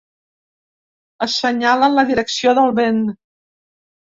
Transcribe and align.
Assenyalen 1.25 1.99
la 2.01 2.07
direcció 2.13 2.55
del 2.61 2.75
vent. 2.81 3.05